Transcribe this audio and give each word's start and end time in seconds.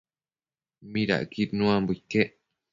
midacquid 0.91 1.49
nuambo 1.57 1.91
iquec? 1.99 2.29